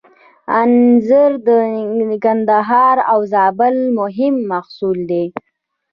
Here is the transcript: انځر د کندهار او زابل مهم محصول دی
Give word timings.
انځر 0.59 1.31
د 1.47 1.49
کندهار 2.23 2.97
او 3.11 3.19
زابل 3.33 3.75
مهم 3.99 4.35
محصول 4.51 4.97
دی 5.11 5.25